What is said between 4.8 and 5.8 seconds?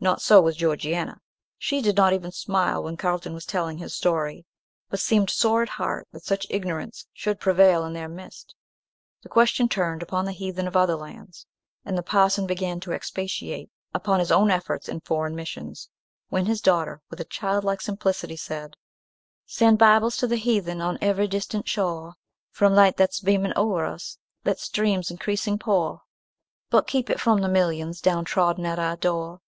but seemed sore at